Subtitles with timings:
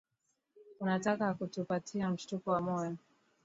[0.79, 2.97] Unataka kutupatia mshtuko wa moyo